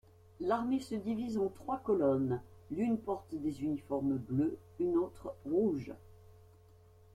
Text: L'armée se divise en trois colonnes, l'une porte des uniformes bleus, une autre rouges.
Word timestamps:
L'armée 0.39 0.79
se 0.79 0.95
divise 0.95 1.37
en 1.37 1.49
trois 1.49 1.77
colonnes, 1.77 2.41
l'une 2.71 2.97
porte 2.97 3.35
des 3.35 3.61
uniformes 3.61 4.17
bleus, 4.17 4.57
une 4.79 4.97
autre 4.97 5.35
rouges. 5.45 5.93